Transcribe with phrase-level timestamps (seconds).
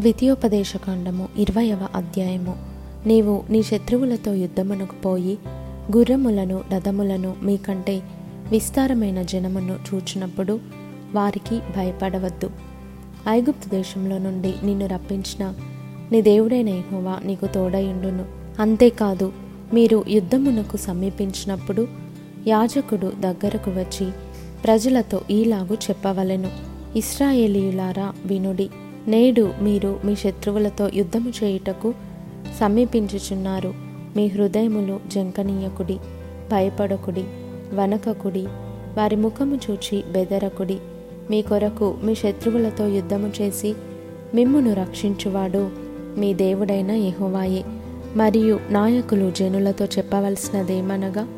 [0.00, 2.56] ద్వితీయోపదేశకాండము ఇరవయవ అధ్యాయము.
[3.06, 5.38] నీవు నీ శత్రువులతో యుద్ధమునకు పోయి
[5.96, 8.02] గుర్రములను రథములను మీకంటే
[8.50, 10.60] విస్తారమైన జనమును చూచినప్పుడు
[11.14, 12.50] వారికి భయపడవద్దు.
[13.28, 15.54] ఐగుప్తు దేశంలో నుండి నిన్ను రప్పించిన
[16.12, 18.24] నీ దేవుడైన యెహోవా నీకు తోడయుండును.
[18.60, 19.32] అంతేకాదు
[19.74, 21.88] మీరు యుద్ధమునకు సమీపించినప్పుడు
[22.46, 24.10] యాజకుడు దగ్గరకు వచ్చి
[24.64, 26.50] ప్రజలతో ఈలాగు చెప్పవలెను.
[26.96, 28.68] ఇస్రాయేలీయులారా వినుడి.
[29.08, 31.94] నేడు మీరు మీ శత్రువులతో యుద్ధము చేయుటకు
[32.60, 33.74] సమీపించుచున్నారు.
[34.16, 35.98] మీ హృదయములు జంకనీయకుడి
[36.52, 37.24] భయపడకుడి
[37.74, 38.46] వనకకుడి
[38.96, 40.78] వారి ముఖము చూచి బెదరకుడి.
[41.30, 43.74] మీ కొరకు మీ శత్రువులతో యుద్ధము చేసి
[44.34, 45.70] మిమ్మును రక్షించువాడు
[46.16, 47.64] మీ దేవుడైన యహోవాయే.
[48.16, 51.28] మరియు నాయకులు జనులతో చెప్పవలసినదేమనగా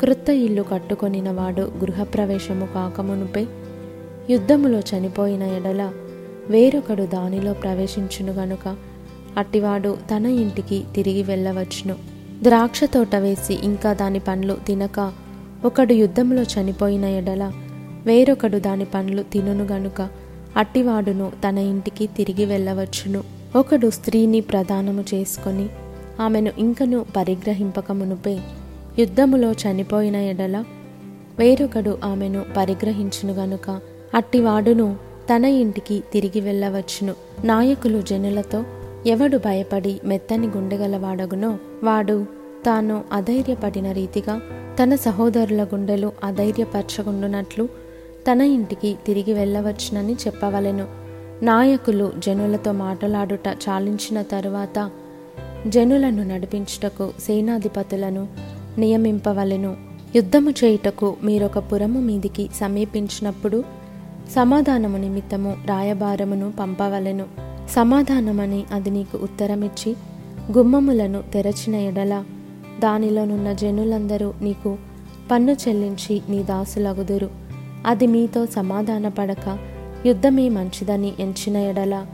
[0.00, 3.46] క్రొత్త ఇల్లు కట్టుకొనినవాడు గృహప్రవేశము కాకమునుపై
[4.30, 5.92] యుద్ధములో చనిపోయిన ఎడల
[6.48, 8.76] వేరొకడు దానిలో ప్రవేశించును గనుక.
[9.36, 11.94] అట్టివాడు తన ఇంటికి తిరిగి వెళ్ళవచ్చును.
[12.42, 15.12] ద్రాక్ష తోట వేసి ఇంకా దాని పండ్లు తినక
[15.64, 17.52] ఒకడు యుద్ధంలో చనిపోయిన ఎడల
[18.06, 20.08] వేరొకడు దాని పండ్లు తినును గనుక
[20.56, 23.24] అట్టివాడును తన ఇంటికి తిరిగి వెళ్ళవచ్చును.
[23.56, 25.68] ఒకడు స్త్రీని ప్రదానము చేసుకొని
[26.20, 28.38] ఆమెను ఇంకను పరిగ్రహింపకమునుపే
[28.98, 30.64] యుద్ధములో చనిపోయిన ఎడల
[31.38, 33.80] వేరొకడు ఆమెను పరిగ్రహించును గనుక
[34.14, 34.96] అట్టివాడును
[35.34, 37.14] తన ఇంటికి తిరిగి వెళ్ళవచ్చును.
[37.44, 38.64] నాయకులు జనులతో
[39.06, 42.26] ఎవడు భయపడి మెత్తని గుండెగలవాడగునో వాడు
[42.66, 44.40] తాను అధైర్యపడిన రీతిగా
[44.82, 47.68] తన సహోదరుల గుండెలు అధైర్యపరచకుండునట్లు
[48.30, 50.86] తన ఇంటికి తిరిగి వెళ్ళవచ్చునని చెప్పవలెను.
[51.42, 54.90] నాయకులు జనులతో మాటలాడుట చాలించిన తరువాత
[55.66, 58.28] జనులను నడిపించుటకు సేనాధిపతులను
[58.78, 59.76] నియమింపవలెను.
[60.16, 63.64] యుద్ధము చేయుటకు మీరొక పురము మీదికి సమీపించినప్పుడు
[64.34, 67.24] సమాధానము నిమిత్తము రాయబారమును పంపవలెను.
[67.70, 69.96] సమాధానమని అది నీకు ఉత్తరమిచ్చి
[70.52, 72.24] గుమ్మములను తెరచిన ఎడల
[72.80, 74.78] దానిలోనున్న జనులందరూ నీకు
[75.30, 77.30] పన్ను చెల్లించి నీ దాసులగుదురు.
[77.86, 79.58] అది మీతో సమాధానపడక
[80.06, 82.06] యుద్ధమే మంచిదని ఎంచిన ఎడల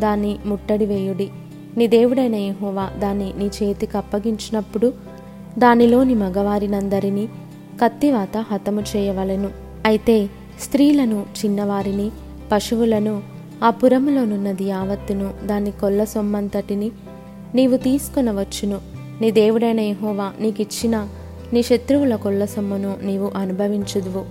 [0.00, 1.30] దాన్ని ముట్టడి వేయుడి.
[1.76, 4.92] నీ దేవుడైన యహోవా దాన్ని నీ చేతికి అప్పగించినప్పుడు
[5.58, 7.26] దానిలోని మగవారినందరినీ
[7.82, 9.50] కత్తివాత హతము చేయవలెను.
[9.86, 10.28] అయితే
[10.60, 12.10] స్త్రీలను చిన్నవారిని
[12.52, 13.22] పశువులను
[13.64, 16.90] ఆ పురములోనున్నది యావత్తును దాని కొల్ల సొమ్మంతటిని
[17.54, 18.80] నీవు తీసుకొనవచ్చును.
[19.20, 21.08] నీ దేవుడైన యహోవా నీకిచ్చిన
[21.52, 24.24] నీ శత్రువుల కొల్ల సొమ్మును నీవు అనుభవించుదువు.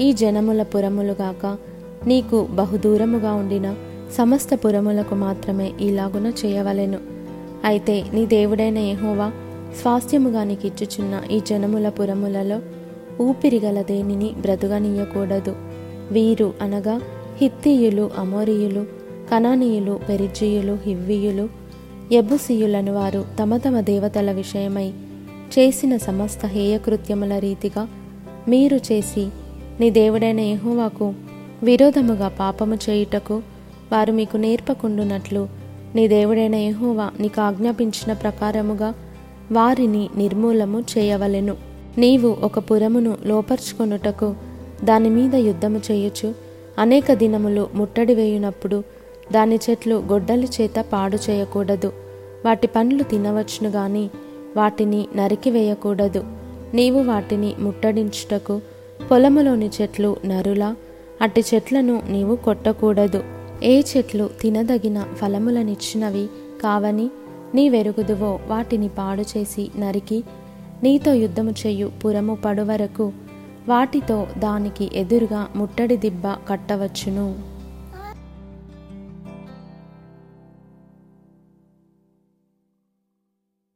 [0.00, 1.56] ఈ జనముల పురములుగాక
[2.06, 3.74] నీకు బహుదూరముగా ఉండిన
[4.18, 6.98] సమస్త పురములకు మాత్రమే ఇలాగున చేయవలెను.
[7.64, 9.32] అయితే నీ దేవుడైన యహోవా
[9.82, 12.60] స్వాస్థ్యముగా నీకిచ్చుచున్న ఈ జనముల పురములలో
[13.22, 15.56] ఊపిరిగల దేనిని బ్రతుగనీయకూడదు.
[16.12, 17.00] వీరు అనగా
[17.36, 18.86] హిత్తీయులు అమోరియులు
[19.30, 21.48] కనానీయులు పెరిజీయులు హివ్వీయులు
[22.12, 24.88] ఎబుసీయులను వారు తమ తమ దేవతల విషయమై
[25.58, 27.88] చేసిన సమస్త హేయకృత్యముల రీతిగా
[28.48, 29.28] మీరు చేసి
[29.80, 31.14] నీ దేవుడైన యెహోవాకు
[31.62, 33.42] విరోధముగా పాపము చేయుటకు
[33.92, 35.48] వారు మీకు నేర్పకుండునట్లు
[35.94, 38.94] నీ దేవుడైన యెహోవా నీకు ఆజ్ఞాపించిన ప్రకారముగా
[39.52, 41.56] వారిని నిర్మూలము చేయవలెను.
[41.98, 44.34] నీవు ఒక పురమును లోపర్చుకొనుటకు
[44.84, 46.34] దాని మీద యుద్ధము చేయొచ్చు
[46.78, 48.82] అనేక దినములు ముట్టడి వేయునప్పుడు
[49.32, 51.92] దాని చెట్లు గొడ్డలి చేత పాడు చేయకూడదు.
[52.44, 54.10] వాటి పండ్లు తినవచ్చును గాని
[54.56, 56.24] వాటిని నరికివేయకూడదు
[56.74, 58.60] నీవు వాటిని ముట్టడించుటకు
[59.10, 60.76] పొలములోని చెట్లు నరులా
[61.22, 63.24] అట్టి చెట్లను నీవు కొట్టకూడదు.
[63.62, 66.26] ఏ చెట్లు తినదగిన ఫలములనిచ్చినవి
[66.62, 67.10] కావని
[67.54, 70.24] నీవెరుగుదువో వాటిని పాడు చేసి నరికి
[70.82, 73.12] నీతో యుద్ధము చేయు పురము పడవరకు
[73.68, 77.51] వాటితో దానికి ఎదురుగా ముట్టడి దిబ్బ కట్టవచ్చును.